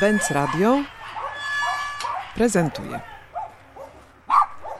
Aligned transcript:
Benz 0.00 0.30
Radio 0.30 0.84
prezentuje. 2.34 3.00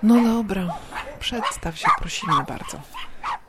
No 0.03 0.25
dobra, 0.25 0.79
przedstaw 1.21 1.79
się, 1.79 1.89
prosimy 1.99 2.33
bardzo. 2.49 2.81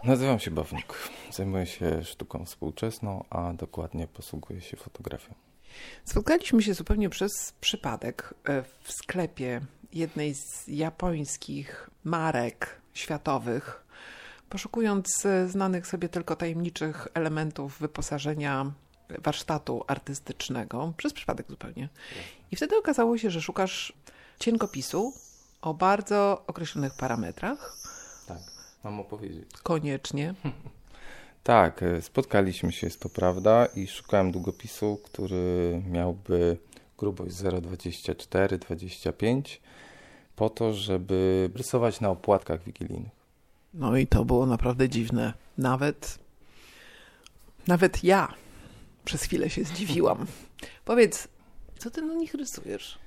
Nazywam 0.03 0.39
się 0.39 0.51
Bawnuk. 0.51 1.09
Zajmuję 1.31 1.65
się 1.65 2.03
sztuką 2.03 2.45
współczesną, 2.45 3.23
a 3.29 3.53
dokładnie 3.53 4.07
posługuję 4.07 4.61
się 4.61 4.77
fotografią. 4.77 5.33
Spotkaliśmy 6.05 6.61
się 6.61 6.73
zupełnie 6.73 7.09
przez 7.09 7.53
przypadek 7.61 8.33
e, 8.43 8.63
w 8.63 8.91
sklepie 8.91 9.61
jednej 9.93 10.35
z 10.35 10.67
japońskich 10.67 11.89
marek 12.03 12.81
światowych, 12.93 13.85
poszukując 14.49 15.25
e, 15.25 15.47
znanych 15.47 15.87
sobie 15.87 16.09
tylko 16.09 16.35
tajemniczych 16.35 17.07
elementów 17.13 17.79
wyposażenia 17.79 18.71
warsztatu 19.17 19.83
artystycznego, 19.87 20.93
przez 20.97 21.13
przypadek 21.13 21.45
zupełnie. 21.49 21.89
I 22.51 22.55
wtedy 22.55 22.77
okazało 22.77 23.17
się, 23.17 23.29
że 23.29 23.41
szukasz 23.41 23.93
cienkopisu 24.39 25.13
o 25.61 25.73
bardzo 25.73 26.43
określonych 26.47 26.97
parametrach. 26.97 27.77
Tak, 28.27 28.41
mam 28.83 28.99
opowiedzieć. 28.99 29.49
Koniecznie. 29.63 30.33
Tak, 31.43 31.83
e, 31.83 32.01
spotkaliśmy 32.01 32.71
się, 32.71 32.87
jest 32.87 32.99
to 32.99 33.09
prawda, 33.09 33.65
i 33.65 33.87
szukałem 33.87 34.31
długopisu, 34.31 35.01
który 35.03 35.81
miałby 35.87 36.57
grubość 36.97 37.35
0,24-25 37.35 39.41
po 40.35 40.49
to, 40.49 40.73
żeby 40.73 41.49
rysować 41.55 42.01
na 42.01 42.09
opłatkach 42.09 42.63
wigilijnych. 42.63 43.11
No 43.73 43.97
i 43.97 44.07
to 44.07 44.25
było 44.25 44.45
naprawdę 44.45 44.89
dziwne. 44.89 45.33
Nawet, 45.57 46.19
nawet 47.67 48.03
ja 48.03 48.33
przez 49.05 49.23
chwilę 49.23 49.49
się 49.49 49.63
zdziwiłam. 49.63 50.25
Powiedz, 50.85 51.27
co 51.77 51.91
ty 51.91 52.01
na 52.01 52.13
nich 52.13 52.33
rysujesz? 52.33 52.99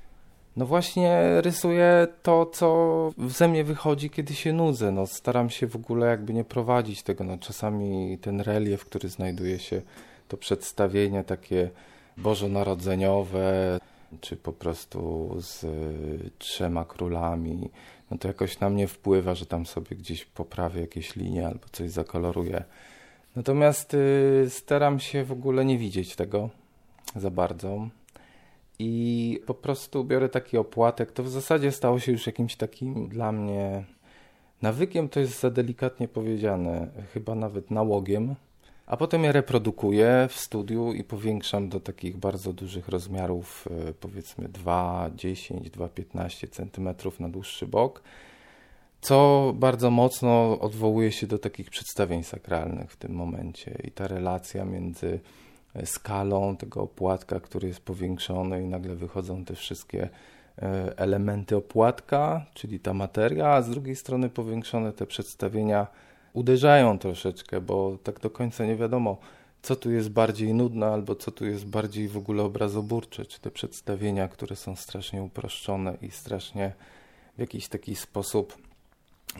No 0.56 0.66
właśnie 0.66 1.40
rysuję 1.40 2.06
to, 2.22 2.46
co 2.46 3.10
ze 3.28 3.48
mnie 3.48 3.64
wychodzi, 3.64 4.10
kiedy 4.10 4.34
się 4.34 4.52
nudzę. 4.52 4.92
No, 4.92 5.06
staram 5.06 5.50
się 5.50 5.66
w 5.66 5.76
ogóle 5.76 6.06
jakby 6.06 6.32
nie 6.32 6.44
prowadzić 6.44 7.02
tego. 7.02 7.24
No, 7.24 7.38
czasami 7.38 8.18
ten 8.18 8.40
relief, 8.40 8.84
który 8.84 9.08
znajduje 9.08 9.58
się, 9.58 9.82
to 10.28 10.36
przedstawienie 10.36 11.24
takie 11.24 11.70
bożonarodzeniowe, 12.16 13.78
czy 14.20 14.36
po 14.36 14.52
prostu 14.52 15.30
z 15.40 15.64
y, 15.64 16.30
trzema 16.38 16.84
królami, 16.84 17.70
no 18.10 18.18
to 18.18 18.28
jakoś 18.28 18.60
na 18.60 18.70
mnie 18.70 18.88
wpływa, 18.88 19.34
że 19.34 19.46
tam 19.46 19.66
sobie 19.66 19.96
gdzieś 19.96 20.24
poprawię 20.24 20.80
jakieś 20.80 21.16
linie 21.16 21.46
albo 21.46 21.66
coś 21.72 21.90
zakoloruję. 21.90 22.64
Natomiast 23.36 23.94
y, 23.94 24.46
staram 24.48 25.00
się 25.00 25.24
w 25.24 25.32
ogóle 25.32 25.64
nie 25.64 25.78
widzieć 25.78 26.16
tego 26.16 26.50
za 27.16 27.30
bardzo 27.30 27.88
i 28.78 29.40
po 29.46 29.54
prostu 29.54 30.04
biorę 30.04 30.28
taki 30.28 30.56
opłatek. 30.58 31.12
To 31.12 31.22
w 31.22 31.28
zasadzie 31.28 31.72
stało 31.72 31.98
się 31.98 32.12
już 32.12 32.26
jakimś 32.26 32.56
takim 32.56 33.08
dla 33.08 33.32
mnie 33.32 33.84
nawykiem, 34.62 35.08
to 35.08 35.20
jest 35.20 35.40
za 35.40 35.50
delikatnie 35.50 36.08
powiedziane, 36.08 36.88
chyba 37.14 37.34
nawet 37.34 37.70
nałogiem. 37.70 38.34
A 38.86 38.96
potem 38.96 39.24
je 39.24 39.32
reprodukuję 39.32 40.26
w 40.30 40.36
studiu 40.36 40.92
i 40.92 41.04
powiększam 41.04 41.68
do 41.68 41.80
takich 41.80 42.16
bardzo 42.16 42.52
dużych 42.52 42.88
rozmiarów, 42.88 43.68
y, 43.90 43.94
powiedzmy 43.94 44.48
2,10, 44.48 45.70
2,15 45.70 46.48
cm 46.48 47.12
na 47.22 47.28
dłuższy 47.28 47.66
bok 47.66 48.02
co 49.02 49.52
bardzo 49.56 49.90
mocno 49.90 50.58
odwołuje 50.60 51.12
się 51.12 51.26
do 51.26 51.38
takich 51.38 51.70
przedstawień 51.70 52.24
sakralnych 52.24 52.92
w 52.92 52.96
tym 52.96 53.12
momencie. 53.12 53.78
I 53.84 53.90
ta 53.90 54.08
relacja 54.08 54.64
między 54.64 55.20
e, 55.74 55.86
skalą 55.86 56.56
tego 56.56 56.82
opłatka, 56.82 57.40
który 57.40 57.68
jest 57.68 57.80
powiększony 57.80 58.62
i 58.62 58.66
nagle 58.66 58.94
wychodzą 58.94 59.44
te 59.44 59.54
wszystkie 59.54 60.08
e, 60.58 60.98
elementy 60.98 61.56
opłatka, 61.56 62.46
czyli 62.54 62.80
ta 62.80 62.94
materia, 62.94 63.48
a 63.48 63.62
z 63.62 63.70
drugiej 63.70 63.96
strony 63.96 64.28
powiększone 64.28 64.92
te 64.92 65.06
przedstawienia 65.06 65.86
uderzają 66.32 66.98
troszeczkę, 66.98 67.60
bo 67.60 67.98
tak 68.02 68.20
do 68.20 68.30
końca 68.30 68.66
nie 68.66 68.76
wiadomo, 68.76 69.16
co 69.62 69.76
tu 69.76 69.90
jest 69.90 70.10
bardziej 70.10 70.54
nudne, 70.54 70.86
albo 70.86 71.14
co 71.14 71.30
tu 71.30 71.46
jest 71.46 71.66
bardziej 71.66 72.08
w 72.08 72.16
ogóle 72.16 72.42
obrazoburcze, 72.42 73.26
czy 73.26 73.40
te 73.40 73.50
przedstawienia, 73.50 74.28
które 74.28 74.56
są 74.56 74.76
strasznie 74.76 75.22
uproszczone 75.22 75.96
i 76.02 76.10
strasznie 76.10 76.72
w 77.36 77.40
jakiś 77.40 77.68
taki 77.68 77.96
sposób 77.96 78.71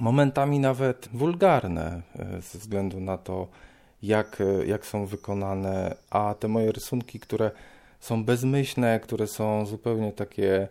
momentami 0.01 0.59
nawet 0.59 1.09
wulgarne 1.13 2.03
e, 2.19 2.43
ze 2.43 2.59
względu 2.59 3.01
na 3.01 3.19
to, 3.19 3.49
jak, 4.03 4.41
e, 4.41 4.67
jak 4.67 4.87
są 4.87 5.07
wykonane, 5.07 5.97
a 6.11 6.35
te 6.35 6.49
moje 6.49 6.73
rysunki, 6.73 7.21
które 7.21 7.51
są 8.01 8.25
bezmyślne, 8.25 9.01
które 9.01 9.27
są 9.27 9.67
zupełnie 9.67 10.13
takie 10.13 10.69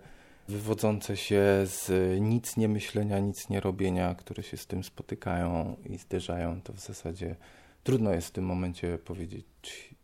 wywodzące 0.49 1.17
się 1.17 1.43
z 1.63 1.91
nic 2.21 2.57
nie 2.57 2.69
myślenia, 2.69 3.19
nic 3.19 3.49
nie 3.49 3.59
robienia, 3.59 4.15
które 4.15 4.43
się 4.43 4.57
z 4.57 4.67
tym 4.67 4.83
spotykają 4.83 5.75
i 5.89 5.97
zderzają, 5.97 6.61
to 6.61 6.73
w 6.73 6.79
zasadzie 6.79 7.35
trudno 7.83 8.11
jest 8.11 8.27
w 8.27 8.31
tym 8.31 8.45
momencie 8.45 8.97
powiedzieć, 8.97 9.45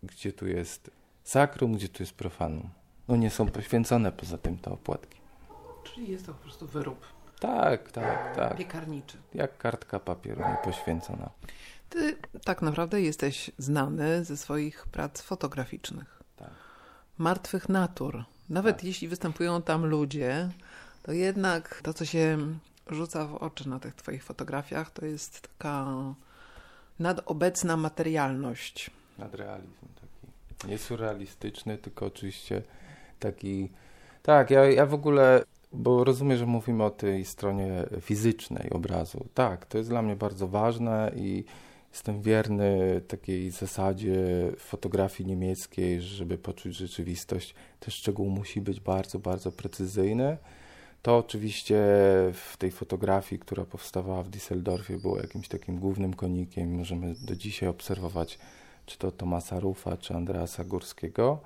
gdzie 0.03 0.33
tu 0.33 0.47
jest 0.47 0.91
sakrum, 1.23 1.73
gdzie 1.73 1.89
tu 1.89 2.03
jest 2.03 2.13
profanum. 2.13 2.69
No 3.07 3.15
nie 3.15 3.29
są 3.29 3.45
poświęcone 3.45 4.11
poza 4.11 4.37
tym 4.37 4.57
te 4.57 4.71
opłatki. 4.71 5.17
Czyli 5.83 6.11
jest 6.11 6.25
to 6.25 6.33
po 6.33 6.43
prostu 6.43 6.67
wyrób 6.67 7.16
tak, 7.39 7.91
tak, 7.91 8.35
tak. 8.35 8.57
Piekarniczy. 8.57 9.17
Jak 9.33 9.57
kartka 9.57 9.99
papieru 9.99 10.43
niepoświęcona. 10.49 11.29
Ty 11.89 12.17
tak 12.43 12.61
naprawdę 12.61 13.01
jesteś 13.01 13.51
znany 13.57 14.25
ze 14.25 14.37
swoich 14.37 14.85
prac 14.87 15.21
fotograficznych. 15.21 16.23
Tak. 16.35 16.49
Martwych 17.17 17.69
natur. 17.69 18.23
Nawet 18.49 18.75
tak. 18.75 18.83
jeśli 18.83 19.07
występują 19.07 19.61
tam 19.61 19.85
ludzie, 19.85 20.49
to 21.03 21.11
jednak 21.11 21.81
to, 21.83 21.93
co 21.93 22.05
się 22.05 22.37
rzuca 22.89 23.25
w 23.25 23.35
oczy 23.35 23.69
na 23.69 23.79
tych 23.79 23.95
twoich 23.95 24.23
fotografiach, 24.23 24.91
to 24.91 25.05
jest 25.05 25.41
taka 25.41 25.85
nadobecna 26.99 27.77
materialność. 27.77 28.91
Nadrealizm 29.17 29.87
taki. 29.95 30.67
Nie 30.67 30.77
surrealistyczny, 30.77 31.77
tylko 31.77 32.05
oczywiście 32.05 32.61
taki... 33.19 33.69
Tak, 34.23 34.51
ja, 34.51 34.65
ja 34.65 34.85
w 34.85 34.93
ogóle 34.93 35.43
bo 35.73 36.03
rozumiem, 36.03 36.37
że 36.37 36.45
mówimy 36.45 36.83
o 36.83 36.89
tej 36.89 37.25
stronie 37.25 37.85
fizycznej 38.01 38.69
obrazu. 38.69 39.25
Tak, 39.33 39.65
to 39.65 39.77
jest 39.77 39.89
dla 39.89 40.01
mnie 40.01 40.15
bardzo 40.15 40.47
ważne 40.47 41.11
i 41.15 41.43
jestem 41.91 42.21
wierny 42.21 43.01
takiej 43.07 43.51
zasadzie 43.51 44.17
fotografii 44.57 45.29
niemieckiej, 45.29 46.01
żeby 46.01 46.37
poczuć 46.37 46.75
rzeczywistość. 46.75 47.55
Ten 47.79 47.91
szczegół 47.91 48.29
musi 48.29 48.61
być 48.61 48.79
bardzo, 48.79 49.19
bardzo 49.19 49.51
precyzyjny. 49.51 50.37
To 51.01 51.17
oczywiście 51.17 51.75
w 52.33 52.55
tej 52.57 52.71
fotografii, 52.71 53.39
która 53.39 53.65
powstawała 53.65 54.23
w 54.23 54.29
Düsseldorfie, 54.29 55.01
było 55.01 55.17
jakimś 55.17 55.47
takim 55.47 55.79
głównym 55.79 56.13
konikiem. 56.13 56.75
Możemy 56.75 57.13
do 57.21 57.35
dzisiaj 57.35 57.69
obserwować 57.69 58.39
czy 58.87 58.97
to 58.97 59.11
Tomasa 59.11 59.59
Rufa, 59.59 59.97
czy 59.97 60.13
Andreasa 60.13 60.63
Górskiego. 60.63 61.39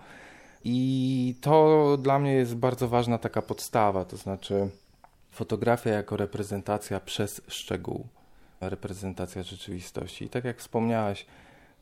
I 0.64 1.36
to 1.42 1.98
dla 2.02 2.20
mnie 2.20 2.34
jest 2.34 2.56
bardzo 2.56 2.88
ważna 2.88 3.18
taka 3.18 3.42
podstawa, 3.42 4.06
to 4.06 4.18
znaczy 4.18 4.70
fotografia 5.32 5.90
jako 5.90 6.18
reprezentacja 6.18 7.00
przez 7.00 7.42
szczegół, 7.48 8.08
reprezentacja 8.62 9.44
rzeczywistości. 9.44 10.26
I 10.26 10.30
tak 10.30 10.44
jak 10.44 10.58
wspomniałaś, 10.58 11.26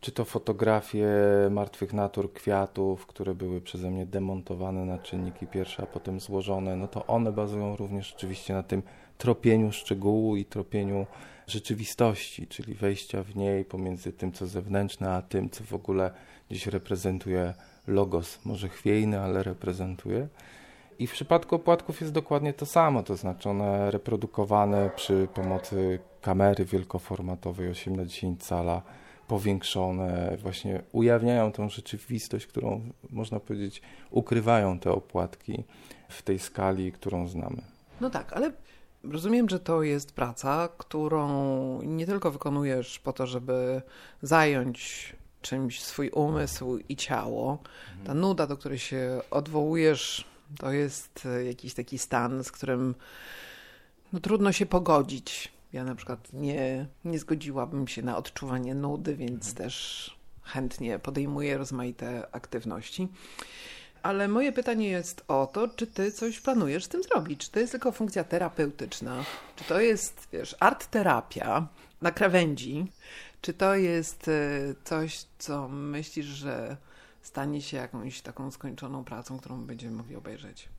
czy 0.01 0.11
to 0.11 0.25
fotografie 0.25 1.07
martwych 1.51 1.93
natur, 1.93 2.33
kwiatów, 2.33 3.05
które 3.05 3.35
były 3.35 3.61
przeze 3.61 3.89
mnie 3.89 4.05
demontowane 4.05 4.85
na 4.85 4.97
czynniki 4.97 5.47
pierwsze, 5.47 5.83
a 5.83 5.85
potem 5.85 6.19
złożone, 6.19 6.75
no 6.75 6.87
to 6.87 7.07
one 7.07 7.31
bazują 7.31 7.75
również 7.75 8.13
oczywiście 8.17 8.53
na 8.53 8.63
tym 8.63 8.83
tropieniu 9.17 9.71
szczegółu 9.71 10.35
i 10.35 10.45
tropieniu 10.45 11.05
rzeczywistości, 11.47 12.47
czyli 12.47 12.73
wejścia 12.73 13.23
w 13.23 13.35
niej 13.35 13.65
pomiędzy 13.65 14.13
tym, 14.13 14.31
co 14.31 14.47
zewnętrzne, 14.47 15.11
a 15.11 15.21
tym, 15.21 15.49
co 15.49 15.63
w 15.63 15.73
ogóle 15.73 16.11
dziś 16.51 16.67
reprezentuje 16.67 17.53
logos, 17.89 18.39
może 18.45 18.69
chwiejny, 18.69 19.19
ale 19.19 19.43
reprezentuje. 19.43 20.27
I 20.99 21.07
w 21.07 21.11
przypadku 21.11 21.55
opłatków 21.55 22.01
jest 22.01 22.13
dokładnie 22.13 22.53
to 22.53 22.65
samo, 22.65 23.03
to 23.03 23.15
znaczy 23.15 23.49
one 23.49 23.91
reprodukowane 23.91 24.89
przy 24.95 25.27
pomocy 25.33 25.99
kamery 26.21 26.65
wielkoformatowej 26.65 27.69
8 27.69 27.95
na 27.95 28.05
10 28.05 28.43
cala, 28.43 28.81
powiększone, 29.27 30.37
właśnie 30.41 30.81
ujawniają 30.91 31.51
tą 31.51 31.69
rzeczywistość, 31.69 32.47
którą 32.47 32.81
można 33.09 33.39
powiedzieć 33.39 33.81
ukrywają 34.11 34.79
te 34.79 34.91
opłatki 34.91 35.63
w 36.09 36.21
tej 36.21 36.39
skali, 36.39 36.91
którą 36.91 37.27
znamy. 37.27 37.61
No 38.01 38.09
tak, 38.09 38.33
ale 38.33 38.51
rozumiem, 39.03 39.49
że 39.49 39.59
to 39.59 39.83
jest 39.83 40.11
praca, 40.11 40.69
którą 40.77 41.27
nie 41.81 42.05
tylko 42.05 42.31
wykonujesz 42.31 42.99
po 42.99 43.13
to, 43.13 43.27
żeby 43.27 43.81
zająć 44.21 45.15
czymś 45.41 45.83
swój 45.83 46.09
umysł 46.09 46.79
i 46.89 46.95
ciało. 46.95 47.59
Ta 48.05 48.13
nuda, 48.13 48.47
do 48.47 48.57
której 48.57 48.79
się 48.79 49.21
odwołujesz, 49.31 50.25
to 50.57 50.71
jest 50.71 51.25
e, 51.25 51.45
jakiś 51.45 51.73
taki 51.73 51.99
stan, 51.99 52.43
z 52.43 52.51
którym 52.51 52.95
no, 54.13 54.19
trudno 54.19 54.51
się 54.51 54.65
pogodzić. 54.65 55.51
Ja 55.73 55.83
na 55.83 55.95
przykład 55.95 56.33
nie, 56.33 56.87
nie 57.05 57.19
zgodziłabym 57.19 57.87
się 57.87 58.01
na 58.01 58.17
odczuwanie 58.17 58.75
nudy, 58.75 59.15
więc 59.15 59.49
mhm. 59.49 59.55
też 59.55 60.17
chętnie 60.43 60.99
podejmuję 60.99 61.57
rozmaite 61.57 62.27
aktywności. 62.31 63.07
Ale 64.03 64.27
moje 64.27 64.51
pytanie 64.51 64.89
jest 64.89 65.23
o 65.27 65.47
to, 65.47 65.67
czy 65.67 65.87
ty 65.87 66.11
coś 66.11 66.39
planujesz 66.39 66.83
z 66.83 66.87
tym 66.87 67.03
zrobić? 67.03 67.39
Czy 67.39 67.51
to 67.51 67.59
jest 67.59 67.71
tylko 67.71 67.91
funkcja 67.91 68.23
terapeutyczna? 68.23 69.23
Czy 69.55 69.63
to 69.63 69.79
jest, 69.79 70.27
wiesz, 70.33 70.55
art 70.59 70.87
terapia 70.87 71.67
na 72.01 72.11
krawędzi? 72.11 72.85
Czy 73.41 73.53
to 73.53 73.75
jest 73.75 74.27
y, 74.27 74.75
coś, 74.83 75.25
co 75.37 75.67
myślisz, 75.69 76.25
że 76.25 76.77
stanie 77.21 77.61
się 77.61 77.77
jakąś 77.77 78.21
taką 78.21 78.51
skończoną 78.51 79.03
pracą, 79.03 79.37
którą 79.37 79.65
będziemy 79.65 79.95
mogli 79.95 80.15
obejrzeć? 80.15 80.69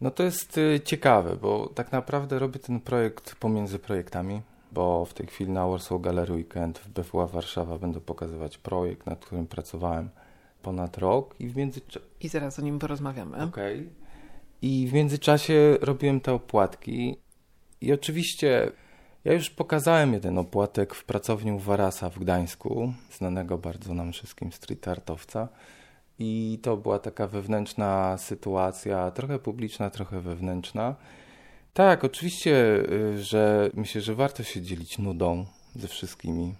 No 0.00 0.10
to 0.10 0.22
jest 0.22 0.58
y, 0.58 0.80
ciekawe, 0.84 1.36
bo 1.36 1.66
tak 1.74 1.92
naprawdę 1.92 2.38
robię 2.38 2.58
ten 2.58 2.80
projekt 2.80 3.34
pomiędzy 3.34 3.78
projektami, 3.78 4.42
bo 4.72 5.04
w 5.04 5.14
tej 5.14 5.26
chwili 5.26 5.50
na 5.50 5.66
Warsaw 5.66 6.00
Gallery 6.00 6.34
Weekend 6.34 6.78
w 6.78 6.88
BWA 6.88 7.26
Warszawa 7.26 7.78
będę 7.78 8.00
pokazywać 8.00 8.58
projekt, 8.58 9.06
nad 9.06 9.24
którym 9.24 9.46
pracowałem 9.46 10.10
ponad 10.62 10.98
rok 10.98 11.34
i 11.40 11.48
w 11.48 11.56
międzyczasie... 11.56 12.06
I 12.20 12.28
zaraz 12.28 12.58
o 12.58 12.62
nim 12.62 12.78
porozmawiamy. 12.78 13.36
Okej. 13.36 13.78
Okay. 13.80 13.90
I 14.62 14.88
w 14.88 14.92
międzyczasie 14.92 15.76
robiłem 15.80 16.20
te 16.20 16.32
opłatki 16.32 17.16
i 17.80 17.92
oczywiście 17.92 18.72
ja 19.26 19.32
już 19.32 19.50
pokazałem 19.50 20.12
jeden 20.12 20.38
opłatek 20.38 20.94
w 20.94 21.04
pracowni 21.04 21.60
Warasa 21.60 22.10
w 22.10 22.18
Gdańsku, 22.18 22.92
znanego 23.12 23.58
bardzo 23.58 23.94
nam 23.94 24.12
wszystkim 24.12 24.52
street 24.52 24.88
artowca. 24.88 25.48
I 26.18 26.58
to 26.62 26.76
była 26.76 26.98
taka 26.98 27.26
wewnętrzna 27.26 28.18
sytuacja, 28.18 29.10
trochę 29.10 29.38
publiczna, 29.38 29.90
trochę 29.90 30.20
wewnętrzna. 30.20 30.94
Tak, 31.74 32.04
oczywiście, 32.04 32.54
y, 32.92 33.22
że 33.22 33.70
myślę, 33.74 34.00
że 34.00 34.14
warto 34.14 34.42
się 34.42 34.62
dzielić 34.62 34.98
nudą 34.98 35.46
ze 35.76 35.88
wszystkimi. 35.88 36.54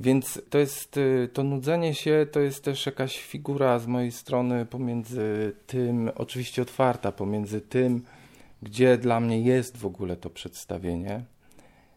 Więc 0.00 0.42
to 0.50 0.58
jest, 0.58 0.96
y, 0.96 1.28
to 1.32 1.42
nudzenie 1.42 1.94
się 1.94 2.26
to 2.32 2.40
jest 2.40 2.64
też 2.64 2.86
jakaś 2.86 3.22
figura 3.22 3.78
z 3.78 3.86
mojej 3.86 4.12
strony 4.12 4.66
pomiędzy 4.66 5.52
tym, 5.66 6.10
oczywiście 6.14 6.62
otwarta, 6.62 7.12
pomiędzy 7.12 7.60
tym, 7.60 8.02
gdzie 8.62 8.98
dla 8.98 9.20
mnie 9.20 9.40
jest 9.40 9.76
w 9.76 9.86
ogóle 9.86 10.16
to 10.16 10.30
przedstawienie, 10.30 11.33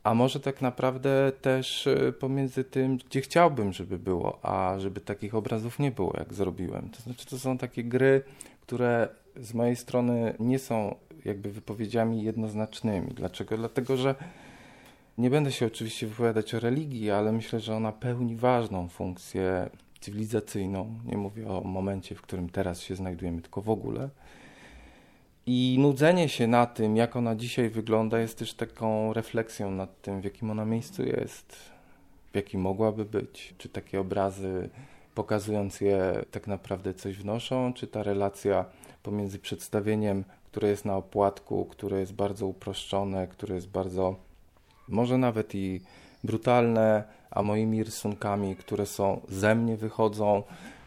a 0.08 0.14
może 0.14 0.40
tak 0.40 0.62
naprawdę 0.62 1.32
też 1.42 1.88
e, 1.88 2.12
pomiędzy 2.12 2.64
tym, 2.64 2.98
gdzie 2.98 3.22
chciałbym, 3.22 3.74
żeby 3.74 4.00
było, 4.00 4.40
a 4.46 4.80
żeby 4.80 5.02
takich 5.02 5.36
obrazów 5.36 5.80
nie 5.80 5.92
było, 5.92 6.14
jak 6.18 6.34
zrobiłem. 6.34 6.90
To 6.90 7.02
znaczy, 7.02 7.26
to 7.26 7.40
są 7.40 7.58
takie 7.58 7.84
gry, 7.84 8.24
które 8.62 9.08
z 9.36 9.54
mojej 9.54 9.76
strony 9.76 10.34
nie 10.40 10.60
są 10.60 10.96
jakby 11.26 11.52
wypowiedziami 11.52 12.24
jednoznacznymi. 12.24 13.08
Dlaczego? 13.14 13.58
Dlatego, 13.58 13.98
że 13.98 14.16
nie 15.18 15.30
będę 15.30 15.52
się 15.52 15.66
oczywiście 15.66 16.08
wypowiadać 16.08 16.54
o 16.54 16.60
religii, 16.60 17.12
ale 17.12 17.32
myślę, 17.32 17.60
że 17.60 17.76
ona 17.76 17.92
pełni 17.92 18.36
ważną 18.36 18.90
funkcję 18.90 19.70
cywilizacyjną. 20.00 21.00
Nie 21.06 21.18
mówię 21.18 21.50
o 21.50 21.62
momencie, 21.62 22.16
w 22.16 22.22
którym 22.22 22.50
teraz 22.50 22.82
się 22.82 22.96
znajdujemy, 22.96 23.42
tylko 23.42 23.62
w 23.62 23.70
ogóle. 23.70 24.10
I 25.50 25.78
nudzenie 25.80 26.30
się 26.30 26.48
na 26.48 26.66
tym, 26.66 26.98
jak 26.98 27.16
ona 27.16 27.36
dzisiaj 27.36 27.70
wygląda, 27.70 28.20
jest 28.20 28.38
też 28.40 28.54
taką 28.54 29.14
refleksją 29.14 29.72
nad 29.72 30.02
tym, 30.02 30.22
w 30.22 30.24
jakim 30.24 30.52
ona 30.52 30.66
miejscu 30.66 31.04
jest, 31.04 31.56
w 32.32 32.36
jakim 32.36 32.62
mogłaby 32.62 33.06
być. 33.06 33.54
Czy 33.58 33.70
takie 33.70 34.00
obrazy, 34.00 34.70
pokazując 35.16 35.82
je, 35.82 36.26
tak 36.32 36.48
naprawdę 36.48 36.94
coś 36.94 37.18
wnoszą, 37.18 37.74
czy 37.74 37.88
ta 37.88 38.04
relacja 38.04 38.66
pomiędzy 39.04 39.40
przedstawieniem, 39.40 40.24
które 40.52 40.70
jest 40.70 40.86
na 40.86 40.96
opłatku, 40.96 41.66
które 41.66 42.00
jest 42.00 42.14
bardzo 42.14 42.48
uproszczone, 42.48 43.28
które 43.28 43.56
jest 43.56 43.70
bardzo, 43.70 44.16
może 44.88 45.18
nawet 45.18 45.56
i 45.56 45.82
brutalne, 46.24 47.04
a 47.32 47.44
moimi 47.44 47.84
rysunkami, 47.84 48.56
które 48.56 48.86
są 48.86 49.22
ze 49.30 49.56
mnie 49.56 49.78
wychodzą, 49.78 50.44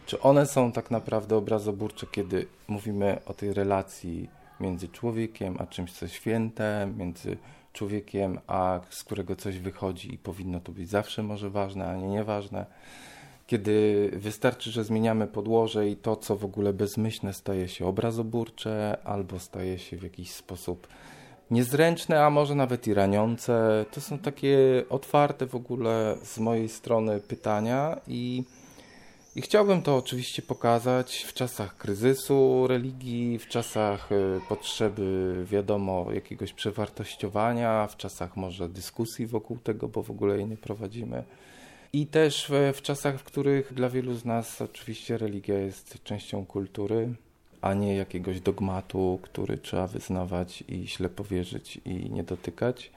czy 0.07 0.21
one 0.21 0.47
są 0.47 0.73
tak 0.73 0.91
naprawdę 0.91 1.37
obrazoburcze, 1.37 2.07
kiedy 2.13 2.47
mówimy 2.69 3.19
o 3.27 3.35
tej 3.35 3.55
relacji 3.55 4.40
między 4.61 4.89
człowiekiem 4.89 5.57
a 5.59 5.67
czymś, 5.67 5.93
co 5.93 6.09
święte, 6.09 6.93
między 6.97 7.37
człowiekiem, 7.73 8.39
a 8.47 8.81
z 8.91 9.05
którego 9.05 9.37
coś 9.37 9.59
wychodzi 9.59 10.15
i 10.15 10.19
powinno 10.19 10.61
to 10.61 10.73
być 10.73 10.89
zawsze 10.89 11.23
może 11.23 11.51
ważne, 11.51 11.87
a 11.87 11.97
nie 11.97 12.09
nieważne. 12.09 12.67
Kiedy 13.47 14.11
wystarczy, 14.13 14.71
że 14.71 14.85
zmieniamy 14.85 15.27
podłoże 15.27 15.89
i 15.89 15.97
to, 15.97 16.17
co 16.17 16.37
w 16.37 16.45
ogóle 16.45 16.73
bezmyślne, 16.73 17.35
staje 17.35 17.69
się 17.69 17.87
obrazoburcze 17.87 18.99
albo 19.05 19.39
staje 19.39 19.79
się 19.79 19.97
w 19.97 20.03
jakiś 20.03 20.31
sposób 20.31 20.89
niezręczne, 21.51 22.25
a 22.25 22.31
może 22.31 22.55
nawet 22.55 22.87
i 22.87 22.95
raniące. 22.95 23.85
To 23.91 24.01
są 24.01 24.19
takie 24.19 24.59
otwarte 24.91 25.47
w 25.47 25.55
ogóle 25.55 26.17
z 26.23 26.39
mojej 26.39 26.69
strony 26.69 27.21
pytania 27.21 28.01
i 28.09 28.45
i 29.37 29.43
chciałbym 29.43 29.83
to 29.83 29.97
oczywiście 29.97 30.43
pokazać 30.43 31.25
w 31.29 31.33
czasach 31.33 31.77
kryzysu 31.77 32.67
religii, 32.67 33.39
w 33.39 33.49
czasach 33.49 34.13
y, 34.13 34.41
potrzeby, 34.49 35.35
wiadomo, 35.51 36.07
jakiegoś 36.13 36.53
przewartościowania, 36.53 37.87
w 37.87 37.97
czasach 37.97 38.37
może 38.37 38.69
dyskusji 38.69 39.27
wokół 39.27 39.59
tego, 39.59 39.89
bo 39.89 40.03
w 40.03 40.11
ogóle 40.11 40.37
jej 40.37 40.47
nie 40.47 40.57
prowadzimy. 40.57 41.25
I 41.93 42.07
też 42.07 42.53
w 42.75 42.83
czasach, 42.83 43.19
w 43.19 43.25
których 43.25 43.75
dla 43.75 43.89
wielu 43.89 44.15
z 44.15 44.25
nas 44.25 44.63
oczywiście 44.63 45.19
religia 45.19 45.59
jest 45.59 46.05
częścią 46.05 46.47
kultury, 46.47 47.15
a 47.61 47.75
nie 47.75 47.97
jakiegoś 47.97 48.41
dogmatu, 48.41 49.19
który 49.23 49.59
trzeba 49.59 49.87
wyznawać 49.87 50.65
i 50.69 50.89
ślepo 50.89 51.25
wierzyć 51.25 51.81
i 51.85 52.11
nie 52.11 52.23
dotykać. 52.23 52.91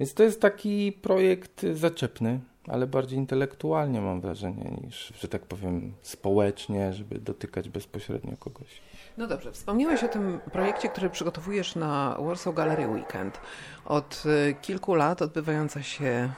Więc 0.00 0.14
to 0.14 0.22
jest 0.22 0.40
taki 0.40 0.92
projekt 0.92 1.66
zaczepny, 1.74 2.40
ale 2.68 2.86
bardziej 2.86 3.18
intelektualnie 3.18 4.00
mam 4.00 4.20
wrażenie 4.20 4.76
niż, 4.84 5.12
że 5.20 5.28
tak 5.28 5.42
powiem, 5.42 5.92
społecznie, 6.02 6.92
żeby 6.92 7.18
dotykać 7.18 7.68
bezpośrednio 7.68 8.36
kogoś. 8.36 8.80
No 9.18 9.26
dobrze, 9.26 9.52
wspomniałeś 9.52 10.04
o 10.04 10.08
tym 10.08 10.40
projekcie, 10.52 10.88
który 10.88 11.10
przygotowujesz 11.10 11.76
na 11.76 12.16
Warsaw 12.20 12.54
Gallery 12.54 12.88
Weekend. 12.88 13.40
Od 13.84 14.22
y, 14.50 14.54
kilku 14.54 14.94
lat 14.94 15.22
odbywająca 15.22 15.82
się 15.82 16.32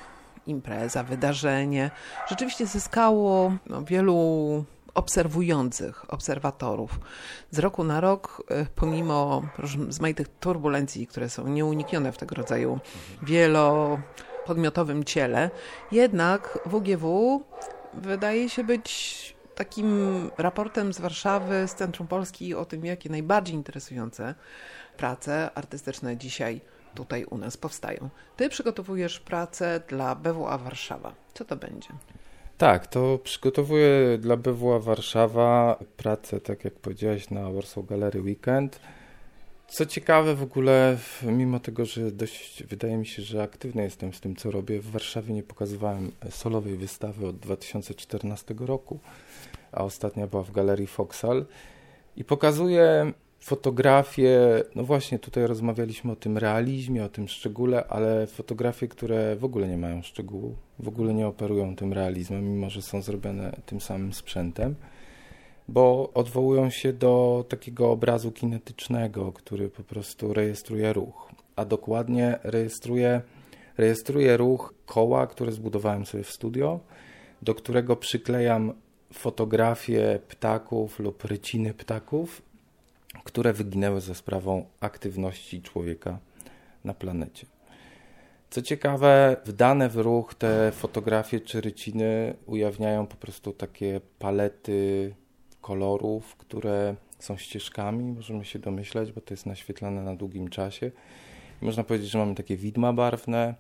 impreza, 0.47 1.03
wydarzenie, 1.03 1.91
rzeczywiście 2.29 2.67
zyskało 2.67 3.53
no, 3.67 3.83
wielu 3.83 4.65
obserwujących, 4.95 6.13
obserwatorów. 6.13 7.01
Z 7.51 7.59
roku 7.59 7.85
na 7.85 8.01
rok, 8.01 8.43
y, 8.51 8.67
pomimo 8.75 9.43
rozmaitych 9.59 10.29
turbulencji, 10.29 11.07
które 11.07 11.29
są 11.29 11.49
nieuniknione 11.49 12.13
w 12.13 12.19
tego 12.19 12.35
rodzaju 12.35 12.79
wielo 13.23 13.99
podmiotowym 14.47 15.05
ciele. 15.05 15.51
Jednak 15.93 16.59
WGW 16.67 17.43
wydaje 17.95 18.49
się 18.49 18.65
być 18.65 19.35
takim 19.55 20.31
raportem 20.39 20.93
z 20.93 21.01
Warszawy, 21.01 21.69
z 21.69 21.75
Centrum 21.75 22.09
Polski 22.09 22.55
o 22.55 22.65
tym, 22.65 22.85
jakie 22.85 23.11
najbardziej 23.11 23.55
interesujące 23.55 24.35
prace 24.97 25.51
artystyczne 25.55 26.17
dzisiaj 26.17 26.61
tutaj 26.95 27.25
u 27.25 27.39
nas 27.39 27.57
powstają. 27.57 28.09
Ty 28.37 28.49
przygotowujesz 28.49 29.21
pracę 29.21 29.81
dla 29.89 30.15
BWA 30.15 30.59
Warszawa. 30.59 31.15
Co 31.35 31.45
to 31.45 31.57
będzie? 31.57 31.89
Tak, 32.59 32.87
to 32.87 33.19
przygotowuję 33.19 34.19
dla 34.19 34.37
BWA 34.37 34.79
Warszawa 34.79 35.79
pracę, 35.97 36.41
tak 36.41 36.65
jak 36.65 36.75
powiedziałeś, 36.75 37.31
na 37.31 37.51
Warsaw 37.51 37.87
Gallery 37.87 38.21
Weekend. 38.21 38.81
Co 39.69 39.87
ciekawe 39.87 40.35
w 40.35 40.43
ogóle, 40.43 40.99
mimo 41.23 41.61
tego, 41.61 41.85
że 41.85 42.11
dość 42.11 42.65
wydaje 42.65 42.97
mi 42.97 43.07
się, 43.07 43.23
że 43.23 43.43
aktywny 43.43 43.83
jestem 43.83 44.13
z 44.13 44.21
tym, 44.21 44.37
co 44.37 44.51
robię, 44.51 44.81
w 44.81 44.91
Warszawie 44.91 45.35
nie 45.35 45.43
pokazywałem 45.43 46.13
solowej 46.31 46.77
wystawy 46.77 47.27
od 47.27 47.39
2014 47.39 48.55
roku, 48.59 48.99
a 49.73 49.85
ostatnia 49.85 50.27
była 50.27 50.43
w 50.43 50.53
Galerii 50.53 50.87
Foxal 50.87 51.47
i 52.17 52.25
pokazuję 52.25 53.13
fotografie, 53.41 54.41
no 54.75 54.85
właśnie 54.85 55.19
tutaj 55.19 55.47
rozmawialiśmy 55.47 56.13
o 56.13 56.17
tym 56.17 56.39
realizmie, 56.39 57.05
o 57.05 57.09
tym 57.09 57.29
szczególe, 57.29 57.87
ale 57.89 58.27
fotografie, 58.27 58.89
które 58.89 59.37
w 59.37 59.45
ogóle 59.45 59.69
nie 59.69 59.77
mają 59.77 60.03
szczegółu, 60.03 60.57
w 60.79 60.89
ogóle 60.89 61.15
nie 61.15 61.27
operują 61.27 61.77
tym 61.77 61.93
realizmem, 61.93 62.55
mimo 62.55 62.71
że 62.71 62.83
są 62.83 63.03
zrobione 63.03 63.57
tym 63.67 63.81
samym 63.81 64.13
sprzętem 64.13 64.75
bo 65.69 66.11
odwołują 66.15 66.71
się 66.71 66.93
do 66.93 67.45
takiego 67.49 67.91
obrazu 67.91 68.33
kinetycznego, 68.33 69.33
który 69.33 69.69
po 69.69 69.83
prostu 69.83 70.33
rejestruje 70.35 70.93
ruch, 70.93 71.31
a 71.57 71.65
dokładnie 71.65 72.39
rejestruje, 72.43 73.21
rejestruje 73.79 74.37
ruch 74.37 74.75
koła, 74.87 75.27
które 75.27 75.53
zbudowałem 75.53 76.07
sobie 76.07 76.25
w 76.25 76.31
studio, 76.31 76.81
do 77.43 77.55
którego 77.55 77.97
przyklejam 77.97 78.73
fotografie 79.13 80.21
ptaków 80.29 80.99
lub 80.99 81.25
ryciny 81.25 81.75
ptaków, 81.75 82.43
które 83.25 83.53
wyginęły 83.53 84.01
za 84.01 84.15
sprawą 84.15 84.65
aktywności 84.81 85.63
człowieka 85.63 86.19
na 86.85 86.95
planecie. 86.95 87.47
Co 88.51 88.63
ciekawe, 88.63 89.37
wdane 89.45 89.89
w 89.89 89.97
ruch 89.97 90.35
te 90.35 90.73
fotografie 90.73 91.41
czy 91.41 91.61
ryciny 91.61 92.35
ujawniają 92.47 93.07
po 93.07 93.17
prostu 93.17 93.53
takie 93.53 94.01
palety 94.19 95.15
kolorów, 95.65 96.37
które 96.37 96.95
są 97.19 97.37
ścieżkami, 97.37 98.13
możemy 98.13 98.45
się 98.45 98.59
domyślać, 98.59 99.13
bo 99.13 99.21
to 99.21 99.35
jest 99.35 99.47
naświetlane 99.47 100.03
na 100.03 100.17
długim 100.17 100.49
czasie. 100.49 100.91
Można 101.63 101.85
powiedzieć, 101.85 102.11
że 102.11 102.19
mamy 102.19 102.35
takie 102.35 102.57
widma 102.57 102.93
barwne, 102.93 103.55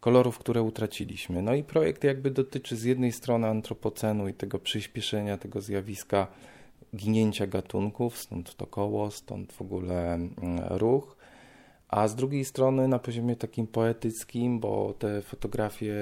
kolorów, 0.00 0.38
które 0.38 0.62
utraciliśmy. 0.62 1.42
No 1.42 1.54
i 1.54 1.64
projekt 1.64 2.04
jakby 2.04 2.30
dotyczy 2.30 2.76
z 2.76 2.84
jednej 2.84 3.12
strony 3.12 3.48
antropocenu 3.48 4.28
i 4.28 4.34
tego 4.34 4.58
przyspieszenia 4.58 5.38
tego 5.38 5.60
zjawiska 5.60 6.26
ginięcia 6.96 7.46
gatunków, 7.46 8.18
stąd 8.18 8.56
to 8.56 8.66
koło, 8.66 9.10
stąd 9.10 9.52
w 9.52 9.62
ogóle 9.62 10.14
mm, 10.14 10.32
ruch. 10.70 11.16
A 11.88 12.08
z 12.08 12.14
drugiej 12.14 12.44
strony 12.44 12.88
na 12.88 12.98
poziomie 12.98 13.36
takim 13.36 13.66
poetyckim, 13.66 14.60
bo 14.60 14.94
te 14.98 15.22
fotografie 15.22 15.94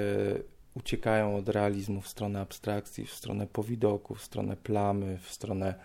uciekają 0.77 1.35
od 1.35 1.49
realizmu 1.49 2.01
w 2.01 2.07
stronę 2.07 2.41
abstrakcji, 2.41 3.05
w 3.05 3.13
stronę 3.13 3.47
powidoku, 3.47 4.15
w 4.15 4.23
stronę 4.23 4.55
plamy, 4.55 5.17
w 5.17 5.31
stronę 5.31 5.75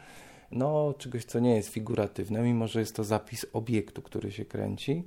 no, 0.52 0.94
czegoś, 0.98 1.24
co 1.24 1.40
nie 1.40 1.56
jest 1.56 1.68
figuratywne, 1.68 2.42
mimo 2.42 2.68
że 2.68 2.80
jest 2.80 2.96
to 2.96 3.04
zapis 3.04 3.46
obiektu, 3.52 4.02
który 4.02 4.32
się 4.32 4.44
kręci. 4.44 5.04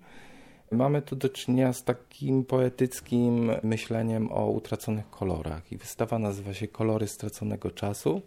Mamy 0.72 1.02
tu 1.02 1.16
do 1.16 1.30
czynienia 1.30 1.74
z 1.74 1.84
takim 1.84 2.46
poetyckim 2.46 3.52
myśleniem 3.64 4.32
o 4.32 4.48
utraconych 4.48 5.10
kolorach 5.10 5.72
i 5.72 5.78
wystawa 5.78 6.20
nazywa 6.20 6.54
się 6.54 6.68
Kolory 6.68 7.08
straconego 7.08 7.72
czasu. 7.72 8.22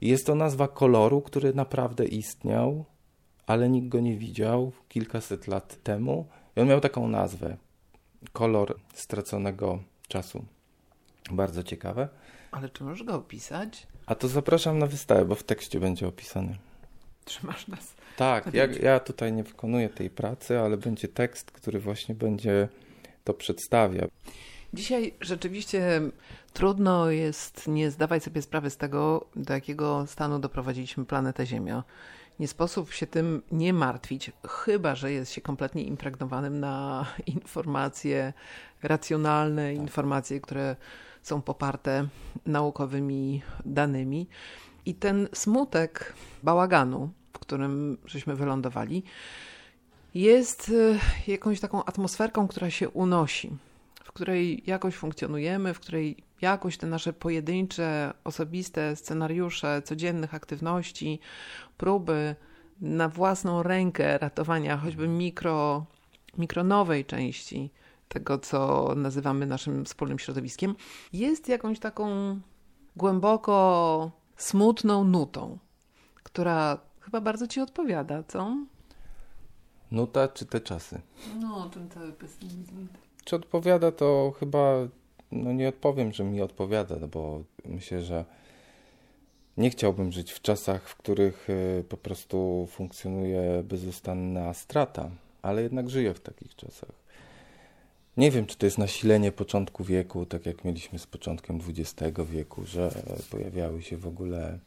Jest 0.00 0.26
to 0.26 0.34
nazwa 0.34 0.68
koloru, 0.68 1.20
który 1.20 1.54
naprawdę 1.54 2.04
istniał, 2.04 2.84
ale 3.46 3.68
nikt 3.68 3.88
go 3.88 4.00
nie 4.00 4.16
widział 4.16 4.72
kilkaset 4.88 5.46
lat 5.46 5.82
temu. 5.82 6.26
I 6.56 6.60
on 6.60 6.68
miał 6.68 6.80
taką 6.80 7.08
nazwę: 7.08 7.56
Kolor 8.32 8.76
straconego 8.94 9.78
czasu. 10.08 10.44
Bardzo 11.30 11.62
ciekawe. 11.62 12.08
Ale 12.50 12.68
czy 12.68 12.84
możesz 12.84 13.02
go 13.02 13.14
opisać? 13.14 13.86
A 14.06 14.14
to 14.14 14.28
zapraszam 14.28 14.78
na 14.78 14.86
wystawę, 14.86 15.24
bo 15.24 15.34
w 15.34 15.42
tekście 15.42 15.80
będzie 15.80 16.08
opisany. 16.08 16.56
Trzymasz 17.24 17.68
nas. 17.68 17.94
Tak, 18.16 18.54
ja, 18.54 18.66
ja 18.66 19.00
tutaj 19.00 19.32
nie 19.32 19.42
wykonuję 19.42 19.88
tej 19.88 20.10
pracy, 20.10 20.58
ale 20.60 20.76
będzie 20.76 21.08
tekst, 21.08 21.50
który 21.50 21.80
właśnie 21.80 22.14
będzie 22.14 22.68
to 23.24 23.34
przedstawia. 23.34 24.06
Dzisiaj 24.72 25.14
rzeczywiście 25.20 26.00
trudno 26.52 27.10
jest 27.10 27.68
nie 27.68 27.90
zdawać 27.90 28.24
sobie 28.24 28.42
sprawy 28.42 28.70
z 28.70 28.76
tego, 28.76 29.26
do 29.36 29.54
jakiego 29.54 30.06
stanu 30.06 30.38
doprowadziliśmy 30.38 31.04
planetę 31.04 31.46
Ziemia. 31.46 31.84
Nie 32.38 32.48
sposób 32.48 32.92
się 32.92 33.06
tym 33.06 33.42
nie 33.52 33.72
martwić, 33.72 34.30
chyba 34.48 34.94
że 34.94 35.12
jest 35.12 35.32
się 35.32 35.40
kompletnie 35.40 35.84
impregnowanym 35.84 36.60
na 36.60 37.06
informacje 37.26 38.32
racjonalne, 38.82 39.72
tak. 39.72 39.82
informacje, 39.82 40.40
które 40.40 40.76
są 41.22 41.42
poparte 41.42 42.08
naukowymi 42.46 43.42
danymi. 43.64 44.26
I 44.86 44.94
ten 44.94 45.28
smutek 45.32 46.14
bałaganu, 46.42 47.10
w 47.32 47.38
którym 47.38 47.98
żeśmy 48.06 48.36
wylądowali, 48.36 49.02
jest 50.14 50.68
y, 50.68 50.98
jakąś 51.26 51.60
taką 51.60 51.84
atmosferką, 51.84 52.48
która 52.48 52.70
się 52.70 52.88
unosi, 52.88 53.50
w 54.04 54.12
której 54.12 54.62
jakoś 54.66 54.94
funkcjonujemy, 54.94 55.74
w 55.74 55.80
której 55.80 56.16
jakoś 56.40 56.76
te 56.76 56.86
nasze 56.86 57.12
pojedyncze, 57.12 58.12
osobiste 58.24 58.96
scenariusze 58.96 59.82
codziennych 59.82 60.34
aktywności, 60.34 61.20
próby 61.76 62.34
na 62.80 63.08
własną 63.08 63.62
rękę 63.62 64.18
ratowania 64.18 64.76
choćby 64.76 65.08
mikro, 65.08 65.84
mikronowej 66.38 67.04
części 67.04 67.70
tego, 68.12 68.38
co 68.38 68.92
nazywamy 68.96 69.46
naszym 69.46 69.84
wspólnym 69.84 70.18
środowiskiem, 70.18 70.74
jest 71.12 71.48
jakąś 71.48 71.78
taką 71.78 72.06
głęboko 72.96 74.10
smutną 74.36 75.04
nutą, 75.04 75.58
która 76.22 76.78
chyba 77.00 77.20
bardzo 77.20 77.46
ci 77.46 77.60
odpowiada, 77.60 78.22
co? 78.22 78.56
Nuta 79.90 80.28
czy 80.28 80.46
te 80.46 80.60
czasy? 80.60 81.00
No, 81.40 81.70
ten 81.70 81.88
cały 81.90 82.12
pesymizm. 82.12 82.86
Czy 83.24 83.36
odpowiada, 83.36 83.92
to 83.92 84.32
chyba 84.40 84.74
no 85.32 85.52
nie 85.52 85.68
odpowiem, 85.68 86.12
że 86.12 86.24
mi 86.24 86.42
odpowiada, 86.42 86.96
no 87.00 87.08
bo 87.08 87.42
myślę, 87.64 88.02
że 88.02 88.24
nie 89.56 89.70
chciałbym 89.70 90.12
żyć 90.12 90.32
w 90.32 90.42
czasach, 90.42 90.88
w 90.88 90.96
których 90.96 91.50
y, 91.50 91.84
po 91.88 91.96
prostu 91.96 92.68
funkcjonuje 92.70 93.62
bezustanna 93.64 94.54
strata, 94.54 95.10
ale 95.42 95.62
jednak 95.62 95.90
żyję 95.90 96.14
w 96.14 96.20
takich 96.20 96.56
czasach. 96.56 96.99
Nie 98.16 98.30
wiem, 98.30 98.46
czy 98.46 98.58
to 98.58 98.66
jest 98.66 98.78
nasilenie 98.78 99.32
początku 99.32 99.84
wieku, 99.84 100.26
tak 100.26 100.46
jak 100.46 100.64
mieliśmy 100.64 100.98
z 100.98 101.06
początkiem 101.06 101.60
XX 101.68 102.20
wieku, 102.30 102.64
że 102.66 102.90
pojawiały 103.30 103.82
się 103.82 103.96
w 103.96 104.06
ogóle 104.06 104.58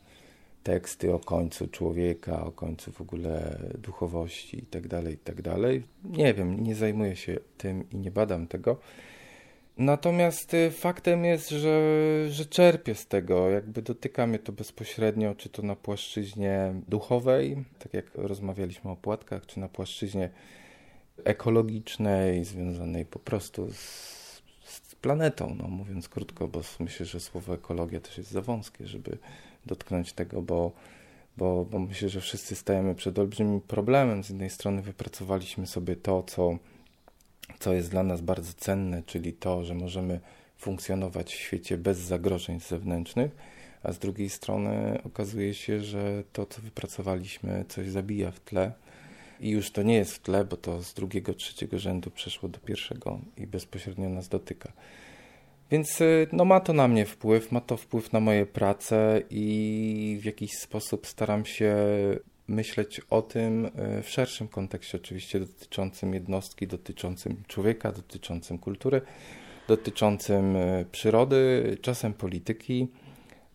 teksty 0.64 1.14
o 1.14 1.20
końcu 1.20 1.68
człowieka, 1.68 2.46
o 2.46 2.52
końcu 2.52 2.92
w 2.92 3.02
ogóle 3.02 3.60
duchowości 3.78 4.58
itd., 4.58 4.90
tak 4.90 5.12
itd. 5.12 5.44
Tak 5.44 6.18
nie 6.18 6.34
wiem, 6.34 6.64
nie 6.64 6.76
zajmuję 6.76 7.16
się 7.16 7.38
tym 7.58 7.90
i 7.92 7.98
nie 7.98 8.12
badam 8.12 8.48
tego. 8.48 8.78
Natomiast 9.78 10.54
y, 10.54 10.72
faktem 10.72 11.26
jest, 11.26 11.50
że, 11.50 11.82
że 12.30 12.46
czerpię 12.46 12.96
z 12.96 13.08
tego, 13.08 13.50
jakby 13.50 13.82
dotyka 13.82 14.28
mnie 14.28 14.40
to 14.40 14.52
bezpośrednio, 14.52 15.36
czy 15.36 15.50
to 15.50 15.62
na 15.62 15.76
płaszczyźnie 15.76 16.74
duchowej, 16.88 17.64
tak 17.80 17.94
jak 17.94 18.06
rozmawialiśmy 18.16 18.92
o 18.92 18.96
płatkach, 18.96 19.46
czy 19.46 19.60
na 19.60 19.70
płaszczyźnie 19.70 20.30
ekologicznej, 21.26 22.46
związanej 22.46 23.06
po 23.06 23.20
prostu 23.20 23.72
z, 23.72 24.42
z 24.64 24.96
planetą, 24.96 25.56
no 25.62 25.68
mówiąc 25.68 26.10
krótko, 26.10 26.48
bo 26.48 26.62
myślę, 26.80 27.06
że 27.06 27.20
słowo 27.20 27.54
ekologia 27.54 28.00
też 28.00 28.18
jest 28.18 28.32
za 28.32 28.42
wąskie, 28.42 28.88
żeby 28.88 29.18
dotknąć 29.66 30.14
tego, 30.14 30.42
bo, 30.42 30.72
bo, 31.38 31.66
bo 31.66 31.80
myślę, 31.80 32.10
że 32.10 32.22
wszyscy 32.22 32.56
stajemy 32.56 32.96
przed 32.96 33.20
olbrzymim 33.20 33.62
problemem. 33.62 34.24
Z 34.24 34.30
jednej 34.30 34.50
strony 34.50 34.82
wypracowaliśmy 34.82 35.68
sobie 35.68 35.96
to, 35.96 36.24
co, 36.24 36.58
co 37.60 37.74
jest 37.74 37.92
dla 37.92 38.04
nas 38.04 38.22
bardzo 38.22 38.54
cenne, 38.54 39.04
czyli 39.04 39.34
to, 39.34 39.64
że 39.64 39.74
możemy 39.74 40.20
funkcjonować 40.58 41.34
w 41.34 41.40
świecie 41.40 41.78
bez 41.78 41.98
zagrożeń 41.98 42.60
zewnętrznych, 42.60 43.32
a 43.84 43.92
z 43.92 44.00
drugiej 44.00 44.30
strony 44.30 45.00
okazuje 45.04 45.54
się, 45.54 45.80
że 45.80 46.24
to, 46.34 46.46
co 46.46 46.62
wypracowaliśmy, 46.62 47.66
coś 47.68 47.90
zabija 47.90 48.32
w 48.32 48.40
tle 48.40 48.72
i 49.40 49.50
już 49.50 49.72
to 49.72 49.84
nie 49.84 49.96
jest 49.96 50.14
w 50.14 50.20
tle, 50.20 50.46
bo 50.46 50.58
to 50.58 50.84
z 50.84 50.94
drugiego, 50.94 51.34
trzeciego 51.34 51.80
rzędu 51.80 52.12
przeszło 52.12 52.50
do 52.50 52.60
pierwszego 52.60 53.20
i 53.38 53.48
bezpośrednio 53.48 54.10
nas 54.10 54.30
dotyka. 54.30 54.72
Więc 55.72 56.02
y, 56.02 56.28
no, 56.32 56.46
ma 56.46 56.60
to 56.60 56.74
na 56.74 56.88
mnie 56.88 57.06
wpływ, 57.06 57.52
ma 57.52 57.62
to 57.62 57.78
wpływ 57.78 58.14
na 58.14 58.20
moje 58.20 58.46
prace 58.46 59.22
i 59.30 60.18
w 60.22 60.26
jakiś 60.26 60.52
sposób 60.52 61.08
staram 61.08 61.46
się 61.46 61.76
myśleć 62.48 63.02
o 63.10 63.22
tym 63.22 63.66
y, 63.66 63.72
w 64.04 64.10
szerszym 64.10 64.48
kontekście, 64.48 64.98
oczywiście 64.98 65.40
dotyczącym 65.40 66.14
jednostki, 66.14 66.68
dotyczącym 66.68 67.44
człowieka, 67.48 67.92
dotyczącym 67.92 68.58
kultury, 68.58 69.02
dotyczącym 69.68 70.56
y, 70.56 70.86
przyrody, 70.92 71.78
czasem 71.82 72.14
polityki, 72.14 72.88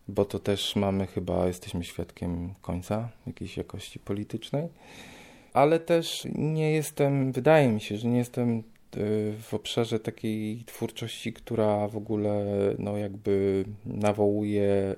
bo 0.07 0.25
to 0.25 0.39
też 0.39 0.75
mamy 0.75 1.07
chyba, 1.07 1.47
jesteśmy 1.47 1.83
świadkiem 1.83 2.53
końca 2.61 3.09
jakiejś 3.27 3.57
jakości 3.57 3.99
politycznej 3.99 4.67
ale 5.53 5.79
też 5.79 6.27
nie 6.35 6.71
jestem, 6.71 7.31
wydaje 7.31 7.67
mi 7.67 7.81
się, 7.81 7.97
że 7.97 8.07
nie 8.07 8.17
jestem 8.17 8.57
e, 8.57 8.61
w 9.41 9.53
obszarze 9.53 9.99
takiej 9.99 10.63
twórczości, 10.65 11.33
która 11.33 11.87
w 11.87 11.97
ogóle 11.97 12.45
no 12.79 12.97
jakby 12.97 13.65
nawołuje 13.85 14.65
e, 14.65 14.95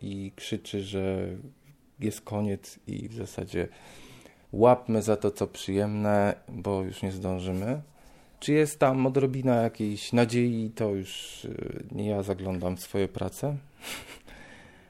i 0.00 0.32
krzyczy, 0.36 0.82
że 0.82 1.28
jest 2.00 2.20
koniec 2.20 2.78
i 2.86 3.08
w 3.08 3.14
zasadzie 3.14 3.68
łapmy 4.52 5.02
za 5.02 5.16
to, 5.16 5.30
co 5.30 5.46
przyjemne, 5.46 6.34
bo 6.48 6.82
już 6.82 7.02
nie 7.02 7.12
zdążymy. 7.12 7.80
Czy 8.40 8.52
jest 8.52 8.78
tam 8.78 9.06
odrobina 9.06 9.62
jakiejś 9.62 10.12
nadziei, 10.12 10.70
to 10.74 10.94
już 10.94 11.46
nie 11.92 12.08
ja 12.08 12.22
zaglądam 12.22 12.76
w 12.76 12.80
swoje 12.80 13.08
prace 13.08 13.56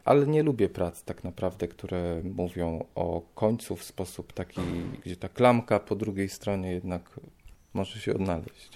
ale 0.06 0.26
nie 0.26 0.42
lubię 0.42 0.68
prac 0.68 1.02
tak 1.02 1.24
naprawdę, 1.24 1.68
które 1.68 2.22
mówią 2.24 2.84
o 2.94 3.22
końcu 3.34 3.76
w 3.76 3.84
sposób 3.84 4.32
taki, 4.32 4.60
gdzie 5.04 5.16
ta 5.16 5.28
klamka 5.28 5.80
po 5.80 5.96
drugiej 5.96 6.28
stronie 6.28 6.72
jednak 6.72 7.20
może 7.74 8.00
się 8.00 8.14
odnaleźć. 8.14 8.70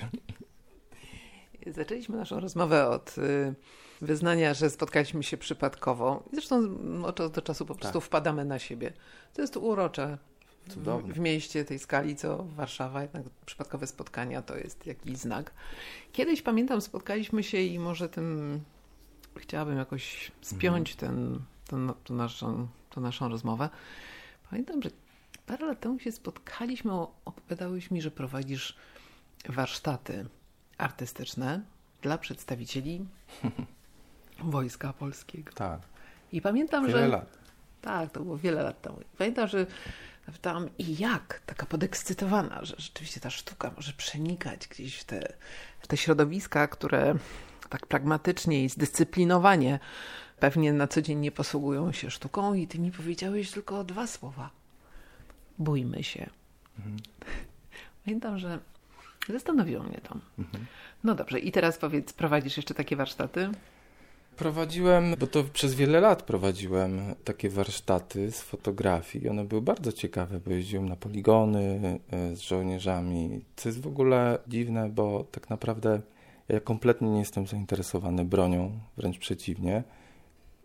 Zaczęliśmy 1.67 2.17
naszą 2.17 2.41
rozmowę 2.41 2.89
od 2.89 3.19
y, 3.19 3.55
wyznania, 4.01 4.55
że 4.55 4.71
spotkaliśmy 4.71 5.23
się 5.23 5.37
przypadkowo. 5.37 6.23
Zresztą 6.33 6.77
od 7.05 7.17
czasu 7.17 7.31
do 7.31 7.43
czasu 7.43 7.67
po 7.67 7.75
prostu 7.75 7.99
tak. 7.99 8.07
wpadamy 8.07 8.45
na 8.45 8.59
siebie. 8.59 8.93
To 9.35 9.43
jest 9.43 9.57
urocze. 9.57 10.19
W, 10.67 11.13
w, 11.15 11.19
mieście 11.19 11.65
tej 11.65 11.79
skali, 11.79 12.17
co 12.17 12.45
Warszawa, 12.57 13.03
jednak 13.03 13.23
przypadkowe 13.47 13.87
spotkania 13.87 14.43
to 14.43 14.57
jest 14.57 14.87
jakiś 14.87 15.17
znak. 15.17 15.53
Kiedyś 16.13 16.43
pamiętam, 16.43 16.81
spotkaliśmy 16.81 17.43
się 17.43 17.59
i 17.59 17.79
może 17.79 18.09
tym 18.09 18.61
chciałabym 19.39 19.79
jakoś 19.79 20.33
spiąć 20.41 20.93
mhm. 20.93 21.15
ten, 21.17 21.41
ten, 21.67 21.95
tą, 22.05 22.15
naszą, 22.15 22.69
tą 22.91 23.01
naszą 23.01 23.29
rozmowę. 23.29 23.69
Pamiętam, 24.51 24.83
że 24.83 24.91
parę 25.47 25.67
lat 25.67 25.81
temu 25.81 25.99
się 25.99 26.13
spotkaliśmy, 26.13 26.93
opowiadałeś 27.25 27.91
mi, 27.91 28.03
że 28.03 28.11
prowadzisz 28.11 28.77
warsztaty 29.49 30.27
artystyczne 30.79 31.61
dla 32.03 32.19
przedstawicieli 32.19 33.07
Wojska 34.39 34.93
Polskiego. 34.93 35.53
Tak. 35.53 35.81
I 36.33 36.41
pamiętam, 36.41 36.87
wiele 36.87 37.01
że... 37.01 37.09
lat. 37.09 37.39
Tak, 37.83 38.11
to 38.11 38.21
było 38.21 38.39
wiele 38.39 38.63
lat 38.63 38.83
temu. 38.83 38.99
Pamiętam, 39.19 39.49
że 39.49 39.67
pytałam 40.33 40.69
i 40.79 40.97
jak, 40.99 41.43
taka 41.47 41.67
podekscytowana, 41.67 42.65
że 42.65 42.75
rzeczywiście 42.79 43.21
ta 43.21 43.31
sztuka 43.31 43.73
może 43.77 43.93
przenikać 43.93 44.69
gdzieś 44.69 44.99
w 44.99 45.05
te, 45.05 45.33
w 45.81 45.87
te 45.87 45.97
środowiska, 45.97 46.69
które 46.69 47.15
tak 47.71 47.87
pragmatycznie 47.87 48.65
i 48.65 48.69
zdyscyplinowanie 48.69 49.79
pewnie 50.41 50.73
na 50.73 50.89
co 50.89 51.03
dzień 51.03 51.19
nie 51.19 51.33
posługują 51.33 51.93
się 51.93 52.11
sztuką 52.11 52.55
i 52.55 52.67
ty 52.67 52.79
mi 52.79 52.93
powiedziałeś 52.93 53.50
tylko 53.50 53.85
dwa 53.85 54.07
słowa. 54.07 54.50
Bójmy 55.59 56.03
się. 56.03 56.31
Mhm. 56.79 56.97
Pamiętam, 58.05 58.39
że 58.39 58.59
zastanowiło 59.29 59.83
mnie 59.83 60.00
to. 60.09 60.17
Mhm. 60.39 60.67
No 61.05 61.15
dobrze, 61.15 61.39
i 61.39 61.53
teraz 61.53 61.79
powiedz, 61.79 62.12
prowadzisz 62.12 62.57
jeszcze 62.57 62.75
takie 62.75 62.97
warsztaty? 62.97 63.50
Prowadziłem, 64.37 65.15
bo 65.19 65.27
to 65.27 65.45
przez 65.45 65.75
wiele 65.75 66.00
lat 66.00 66.23
prowadziłem 66.23 67.00
takie 67.25 67.50
warsztaty 67.50 68.33
z 68.33 68.41
fotografii. 68.41 69.29
One 69.29 69.45
były 69.45 69.62
bardzo 69.62 69.93
ciekawe, 69.93 70.41
bo 70.41 70.50
jeździłem 70.50 70.89
na 70.89 70.97
poligony 70.97 71.99
e, 72.11 72.37
z 72.37 72.41
żołnierzami, 72.41 73.45
co 73.57 73.69
jest 73.69 73.81
w 73.81 73.87
ogóle 73.87 74.39
dziwne, 74.49 74.89
bo 74.89 75.25
tak 75.31 75.50
naprawdę 75.50 76.00
ja 76.52 76.61
kompletnie 76.61 77.09
nie 77.09 77.19
jestem 77.19 77.47
zainteresowany 77.47 78.25
bronią, 78.25 78.78
wręcz 78.97 79.19
przeciwnie. 79.19 79.83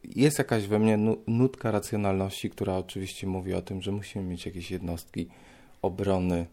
Jest 0.04 0.38
jakaś 0.38 0.68
we 0.68 0.80
mnie 0.80 0.98
nutka 1.28 1.72
racjonalności, 1.72 2.50
która 2.50 2.78
oczywiście 2.78 3.28
mówi 3.28 3.54
o 3.54 3.62
tym, 3.62 3.82
że 3.82 3.92
musimy 3.92 4.26
mieć 4.26 4.46
jakieś 4.46 4.72
jednostki 4.72 5.28
obrony 5.82 6.46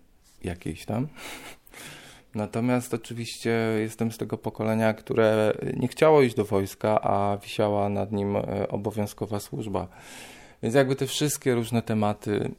jakiejś 0.45 0.85
tam. 0.85 1.09
Natomiast 2.35 2.95
oczywiście 2.95 3.51
jestem 3.79 4.13
z 4.13 4.19
tego 4.19 4.39
pokolenia, 4.39 4.95
które 4.95 5.53
nie 5.77 5.89
chciało 5.89 6.23
iść 6.23 6.35
do 6.35 6.45
wojska, 6.45 7.01
a 7.01 7.39
wisiała 7.39 7.89
nad 7.89 8.13
nim 8.13 8.37
e, 8.37 8.69
obowiązkowa 8.69 9.41
służba. 9.41 9.89
Więc 10.63 10.75
jakby 10.75 10.97
te 10.97 11.07
wszystkie 11.07 11.55
różne 11.55 11.83
tematy 11.83 12.51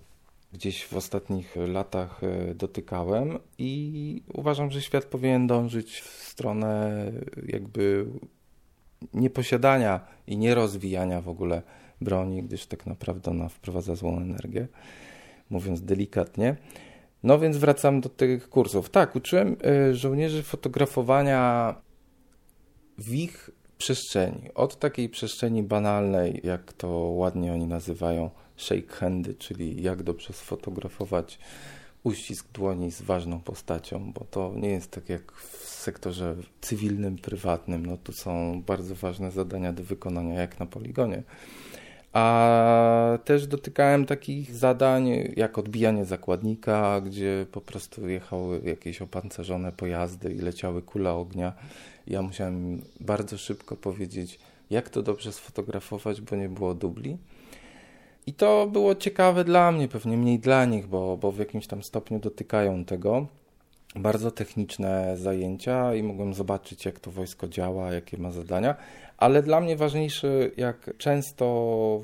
gdzieś 0.54 0.86
w 0.86 0.94
ostatnich 0.94 1.56
latach 1.56 2.24
e, 2.24 2.56
dotykałem 2.56 3.40
i 3.58 4.22
uważam, 4.34 4.72
że 4.72 4.82
świat 4.82 5.06
powinien 5.06 5.48
dążyć 5.48 6.02
w 6.02 6.24
stronę 6.24 7.04
jakby 7.48 8.06
nieposiadania 9.14 10.00
i 10.28 10.38
nierozwijania 10.38 11.22
w 11.22 11.30
ogóle 11.30 11.62
broni, 12.02 12.44
gdyż 12.44 12.66
tak 12.66 12.86
naprawdę 12.86 13.32
ona 13.32 13.50
wprowadza 13.50 13.96
złą 13.96 14.18
energię, 14.18 14.68
mówiąc 15.50 15.82
delikatnie. 15.82 16.56
No 17.24 17.40
więc 17.40 17.58
wracam 17.58 18.02
do 18.02 18.10
tych 18.10 18.50
kursów. 18.50 18.90
Tak, 18.90 19.16
uczyłem 19.16 19.58
y, 19.90 19.96
żołnierzy 19.96 20.44
fotografowania 20.44 21.76
w 22.98 23.14
ich 23.14 23.50
przestrzeni. 23.78 24.54
Od 24.56 24.80
takiej 24.80 25.10
przestrzeni 25.10 25.64
banalnej, 25.64 26.42
jak 26.44 26.74
to 26.74 26.88
ładnie 26.90 27.54
oni 27.54 27.68
nazywają, 27.68 28.30
shake 28.58 28.88
handy, 28.88 29.36
czyli 29.36 29.84
jak 29.84 30.04
dobrze 30.04 30.34
sfotografować 30.34 31.40
uścisk 32.04 32.52
dłoni 32.54 32.92
z 32.92 33.02
ważną 33.02 33.40
postacią, 33.40 34.12
bo 34.14 34.26
to 34.32 34.54
nie 34.56 34.70
jest 34.70 34.92
tak 34.92 35.10
jak 35.10 35.32
w 35.32 35.70
sektorze 35.70 36.36
cywilnym, 36.62 37.18
prywatnym. 37.18 37.86
No 37.86 37.98
tu 37.98 38.12
są 38.12 38.62
bardzo 38.62 38.96
ważne 38.96 39.32
zadania 39.32 39.74
do 39.74 39.84
wykonania, 39.84 40.42
jak 40.42 40.60
na 40.60 40.66
poligonie. 40.66 41.24
A 42.14 43.18
też 43.26 43.48
dotykałem 43.48 44.06
takich 44.06 44.56
zadań 44.56 45.10
jak 45.36 45.58
odbijanie 45.58 46.06
zakładnika, 46.06 47.02
gdzie 47.02 47.46
po 47.52 47.62
prostu 47.62 48.10
jechały 48.10 48.62
jakieś 48.66 49.02
opancerzone 49.02 49.72
pojazdy 49.72 50.34
i 50.34 50.40
leciały 50.40 50.82
kule 50.82 51.12
ognia. 51.12 51.54
Ja 52.08 52.22
musiałem 52.22 52.82
bardzo 53.00 53.38
szybko 53.38 53.76
powiedzieć, 53.76 54.40
jak 54.70 54.90
to 54.90 55.02
dobrze 55.02 55.34
sfotografować, 55.34 56.22
bo 56.22 56.36
nie 56.36 56.50
było 56.50 56.74
dubli. 56.74 57.18
I 58.28 58.34
to 58.34 58.68
było 58.68 58.96
ciekawe 58.96 59.44
dla 59.44 59.72
mnie, 59.72 59.88
pewnie 59.88 60.18
mniej 60.18 60.40
dla 60.40 60.66
nich, 60.66 60.88
bo, 60.88 61.18
bo 61.18 61.32
w 61.32 61.40
jakimś 61.40 61.68
tam 61.68 61.84
stopniu 61.84 62.20
dotykają 62.20 62.86
tego. 62.86 63.28
Bardzo 63.96 64.32
techniczne 64.32 65.18
zajęcia 65.18 65.96
i 65.96 66.04
mogłem 66.04 66.34
zobaczyć, 66.34 66.86
jak 66.86 67.00
to 67.00 67.12
wojsko 67.12 67.48
działa, 67.48 67.92
jakie 67.92 68.18
ma 68.18 68.32
zadania, 68.32 68.76
ale 69.18 69.44
dla 69.44 69.62
mnie 69.62 69.78
ważniejsze, 69.78 70.50
jak 70.58 70.98
często 70.98 71.46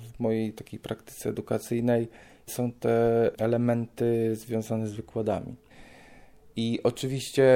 w 0.01 0.19
mojej 0.19 0.53
takiej 0.53 0.79
praktyce 0.79 1.29
edukacyjnej 1.29 2.07
są 2.47 2.71
te 2.71 3.29
elementy 3.37 4.35
związane 4.35 4.87
z 4.87 4.93
wykładami. 4.93 5.55
I 6.59 6.79
oczywiście 6.83 7.47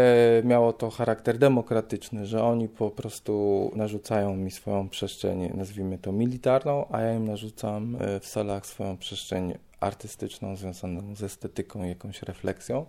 miało 0.44 0.74
to 0.74 0.90
charakter 0.90 1.38
demokratyczny, 1.38 2.26
że 2.26 2.44
oni 2.44 2.70
po 2.70 2.92
prostu 2.92 3.72
narzucają 3.76 4.36
mi 4.36 4.52
swoją 4.52 4.90
przestrzeń, 4.90 5.52
nazwijmy 5.54 5.98
to 5.98 6.12
militarną, 6.12 6.88
a 6.92 7.02
ja 7.02 7.14
im 7.14 7.28
narzucam 7.28 7.98
e, 8.00 8.20
w 8.20 8.28
salach 8.28 8.66
swoją 8.66 8.98
przestrzeń 8.98 9.54
artystyczną, 9.80 10.56
związaną 10.56 11.16
z 11.16 11.24
estetyką, 11.24 11.84
jakąś 11.84 12.22
refleksją 12.22 12.86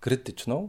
krytyczną. 0.00 0.68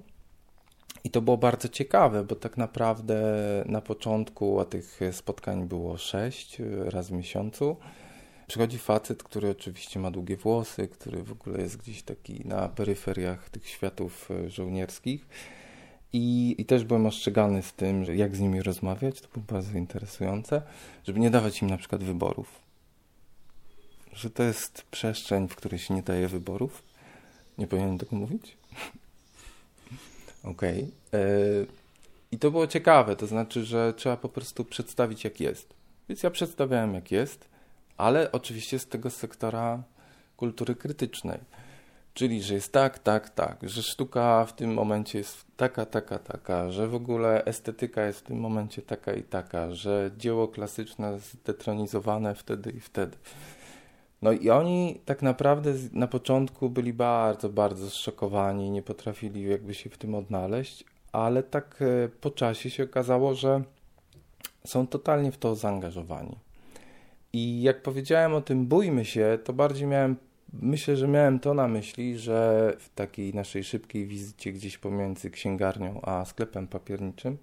I 1.04 1.10
to 1.10 1.22
było 1.22 1.38
bardzo 1.38 1.70
ciekawe, 1.70 2.24
bo 2.24 2.36
tak 2.36 2.58
naprawdę 2.58 3.24
na 3.66 3.82
początku, 3.82 4.60
a 4.60 4.66
tych 4.66 5.00
spotkań 5.12 5.68
było 5.68 5.98
sześć 5.98 6.62
e, 6.62 6.90
raz 6.90 7.10
w 7.10 7.12
miesiącu, 7.12 7.76
przychodzi 8.52 8.78
facet, 8.78 9.24
który 9.24 9.50
oczywiście 9.50 10.00
ma 10.00 10.12
długie 10.12 10.38
włosy, 10.38 10.88
który 10.88 11.24
w 11.24 11.32
ogóle 11.32 11.62
jest 11.62 11.78
gdzieś 11.78 12.04
taki 12.04 12.48
na 12.48 12.70
peryferiach 12.70 13.50
tych 13.50 13.70
światów 13.70 14.32
e, 14.32 14.50
żołnierskich. 14.50 15.26
I, 16.14 16.56
I 16.58 16.66
też 16.66 16.84
byłem 16.84 17.06
ostrzegany 17.06 17.64
z 17.64 17.74
tym, 17.74 18.06
że 18.06 18.16
jak 18.16 18.36
z 18.36 18.40
nimi 18.40 18.62
rozmawiać, 18.62 19.22
to 19.22 19.28
było 19.28 19.46
bardzo 19.48 19.78
interesujące, 19.78 20.62
żeby 21.04 21.20
nie 21.20 21.30
dawać 21.30 21.62
im 21.62 21.70
na 21.70 21.78
przykład 21.78 22.04
wyborów. 22.04 22.60
Że 24.14 24.30
to 24.30 24.44
jest 24.44 24.82
przestrzeń, 24.82 25.48
w 25.48 25.56
której 25.56 25.80
się 25.80 25.94
nie 25.94 26.04
daje 26.04 26.28
wyborów. 26.28 26.84
Nie 27.58 27.68
powinienem 27.68 27.98
tego 27.98 28.16
mówić? 28.16 28.58
Okej. 30.44 30.82
Okay. 30.82 31.22
E, 31.22 31.26
I 32.32 32.40
to 32.40 32.52
było 32.52 32.68
ciekawe, 32.68 33.16
to 33.16 33.28
znaczy, 33.28 33.66
że 33.66 33.94
trzeba 33.94 34.18
po 34.18 34.30
prostu 34.30 34.66
przedstawić 34.66 35.24
jak 35.24 35.40
jest. 35.40 35.74
Więc 36.10 36.24
ja 36.24 36.30
przedstawiałem 36.30 36.94
jak 36.94 37.12
jest, 37.12 37.51
ale 38.02 38.32
oczywiście 38.32 38.80
z 38.80 38.88
tego 38.88 39.10
sektora 39.10 39.84
kultury 40.38 40.76
krytycznej. 40.76 41.40
Czyli, 42.14 42.44
że 42.44 42.54
jest 42.54 42.74
tak, 42.74 43.00
tak, 43.00 43.30
tak, 43.30 43.70
że 43.70 43.84
sztuka 43.84 44.46
w 44.46 44.54
tym 44.54 44.74
momencie 44.74 45.18
jest 45.18 45.46
taka, 45.58 45.86
taka, 45.86 46.20
taka, 46.20 46.72
że 46.72 46.88
w 46.88 46.96
ogóle 46.96 47.46
estetyka 47.46 48.06
jest 48.06 48.20
w 48.20 48.24
tym 48.24 48.40
momencie 48.40 48.82
taka 48.82 49.14
i 49.14 49.24
taka, 49.24 49.72
że 49.72 50.12
dzieło 50.18 50.48
klasyczne 50.48 51.20
zdetronizowane 51.20 52.36
wtedy 52.36 52.72
i 52.72 52.80
wtedy. 52.80 53.18
No 54.22 54.32
i 54.32 54.50
oni 54.50 55.02
tak 55.06 55.22
naprawdę 55.22 55.74
na 55.94 56.08
początku 56.08 56.70
byli 56.70 56.94
bardzo, 56.94 57.50
bardzo 57.50 57.90
zszokowani, 57.90 58.72
nie 58.72 58.82
potrafili 58.82 59.50
jakby 59.50 59.74
się 59.74 59.90
w 59.90 59.98
tym 59.98 60.16
odnaleźć, 60.16 60.86
ale 61.12 61.44
tak 61.44 61.82
e, 61.82 62.10
po 62.10 62.32
czasie 62.32 62.70
się 62.70 62.84
okazało, 62.84 63.36
że 63.36 63.62
są 64.66 64.88
totalnie 64.88 65.32
w 65.32 65.38
to 65.38 65.56
zaangażowani. 65.56 66.36
I 67.34 67.62
jak 67.62 67.82
powiedziałem 67.82 68.34
o 68.34 68.42
tym 68.42 68.66
bójmy 68.66 69.06
się, 69.06 69.40
to 69.44 69.54
bardziej 69.54 69.88
miałem, 69.88 70.16
myślę, 70.54 70.98
że 70.98 71.08
miałem 71.08 71.40
to 71.40 71.54
na 71.54 71.68
myśli, 71.68 72.18
że 72.18 72.74
w 72.80 72.90
takiej 72.90 73.34
naszej 73.34 73.64
szybkiej 73.64 74.06
wizycie 74.06 74.52
gdzieś 74.52 74.78
pomiędzy 74.78 75.32
księgarnią 75.32 76.02
a 76.02 76.26
sklepem 76.26 76.68
papierniczym, 76.68 77.38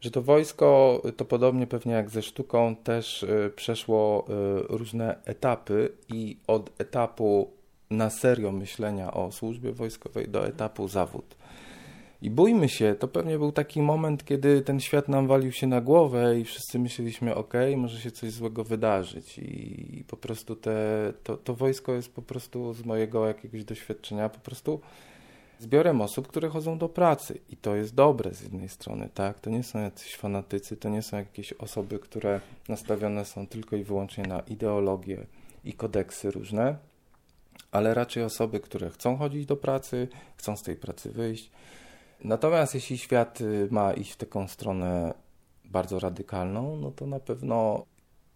że 0.00 0.10
to 0.10 0.22
wojsko, 0.22 1.02
to 1.16 1.24
podobnie 1.24 1.66
pewnie 1.66 1.92
jak 1.92 2.10
ze 2.10 2.22
sztuką, 2.22 2.76
też 2.76 3.22
y, 3.22 3.52
przeszło 3.56 4.26
y, 4.28 4.76
różne 4.76 5.22
etapy 5.24 5.92
i 6.08 6.36
od 6.46 6.80
etapu 6.80 7.50
na 7.90 8.10
serio 8.10 8.52
myślenia 8.52 9.14
o 9.14 9.32
służbie 9.32 9.72
wojskowej 9.72 10.28
do 10.28 10.46
etapu 10.46 10.88
zawód. 10.88 11.36
I 12.22 12.30
bójmy 12.30 12.68
się, 12.68 12.94
to 12.98 13.08
pewnie 13.08 13.38
był 13.38 13.52
taki 13.52 13.82
moment, 13.82 14.24
kiedy 14.24 14.62
ten 14.62 14.80
świat 14.80 15.08
nam 15.08 15.26
walił 15.26 15.52
się 15.52 15.66
na 15.66 15.80
głowę 15.80 16.40
i 16.40 16.44
wszyscy 16.44 16.78
myśleliśmy, 16.78 17.34
ok, 17.34 17.54
może 17.76 18.00
się 18.00 18.10
coś 18.10 18.30
złego 18.30 18.64
wydarzyć. 18.64 19.38
I 19.38 20.04
po 20.08 20.16
prostu 20.16 20.56
te, 20.56 21.12
to, 21.22 21.36
to 21.36 21.54
wojsko 21.54 21.94
jest 21.94 22.14
po 22.14 22.22
prostu 22.22 22.74
z 22.74 22.84
mojego 22.84 23.26
jakiegoś 23.26 23.64
doświadczenia 23.64 24.28
po 24.28 24.38
prostu 24.38 24.80
zbiorem 25.58 26.00
osób, 26.00 26.28
które 26.28 26.48
chodzą 26.48 26.78
do 26.78 26.88
pracy. 26.88 27.40
I 27.50 27.56
to 27.56 27.76
jest 27.76 27.94
dobre 27.94 28.34
z 28.34 28.42
jednej 28.42 28.68
strony, 28.68 29.08
tak? 29.14 29.40
To 29.40 29.50
nie 29.50 29.62
są 29.62 29.78
jacyś 29.78 30.16
fanatycy, 30.16 30.76
to 30.76 30.88
nie 30.88 31.02
są 31.02 31.16
jakieś 31.16 31.52
osoby, 31.52 31.98
które 31.98 32.40
nastawione 32.68 33.24
są 33.24 33.46
tylko 33.46 33.76
i 33.76 33.84
wyłącznie 33.84 34.24
na 34.24 34.40
ideologię 34.40 35.26
i 35.64 35.72
kodeksy 35.72 36.30
różne, 36.30 36.76
ale 37.72 37.94
raczej 37.94 38.22
osoby, 38.22 38.60
które 38.60 38.90
chcą 38.90 39.16
chodzić 39.16 39.46
do 39.46 39.56
pracy, 39.56 40.08
chcą 40.36 40.56
z 40.56 40.62
tej 40.62 40.76
pracy 40.76 41.10
wyjść. 41.10 41.50
Natomiast 42.24 42.74
jeśli 42.74 42.98
świat 42.98 43.40
y, 43.40 43.68
ma 43.70 43.92
iść 43.92 44.12
w 44.12 44.16
taką 44.16 44.48
stronę 44.48 45.14
bardzo 45.64 45.98
radykalną, 45.98 46.76
no 46.76 46.90
to 46.90 47.06
na 47.06 47.20
pewno 47.20 47.84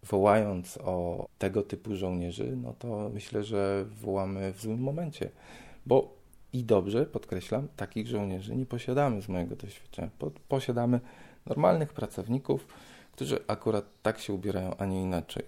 wołając 0.03 0.77
o 0.77 1.25
tego 1.37 1.61
typu 1.61 1.95
żołnierzy, 1.95 2.55
no 2.55 2.73
to 2.79 3.09
myślę, 3.13 3.43
że 3.43 3.85
wołamy 4.01 4.53
w 4.53 4.61
złym 4.61 4.79
momencie. 4.79 5.29
Bo 5.85 6.13
i 6.53 6.63
dobrze, 6.63 7.05
podkreślam, 7.05 7.67
takich 7.75 8.07
żołnierzy 8.07 8.55
nie 8.55 8.65
posiadamy 8.65 9.21
z 9.21 9.29
mojego 9.29 9.55
doświadczenia. 9.55 10.09
posiadamy 10.47 10.99
normalnych 11.45 11.93
pracowników, 11.93 12.67
którzy 13.11 13.39
akurat 13.47 13.85
tak 14.01 14.19
się 14.19 14.33
ubierają, 14.33 14.77
a 14.77 14.85
nie 14.85 15.01
inaczej. 15.01 15.43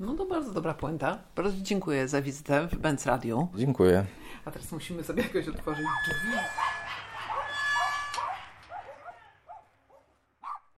No 0.00 0.14
to 0.14 0.26
bardzo 0.26 0.52
dobra 0.52 0.74
puenta. 0.74 1.18
Bardzo 1.36 1.56
dziękuję 1.62 2.08
za 2.08 2.22
wizytę 2.22 2.68
w 2.68 2.76
Benz 2.76 3.06
Radio. 3.06 3.48
Dziękuję. 3.54 4.06
A 4.44 4.50
teraz 4.50 4.72
musimy 4.72 5.04
sobie 5.04 5.22
jakoś 5.22 5.48
otworzyć 5.48 5.86
drzwi. 6.08 6.36